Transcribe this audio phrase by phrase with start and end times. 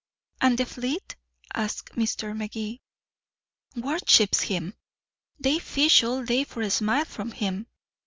[0.41, 1.15] "And the fleet?"
[1.53, 2.35] asked Mr.
[2.35, 2.81] Magee.
[3.75, 4.73] "Worships him.
[5.39, 7.67] They fish all day for a smile from him.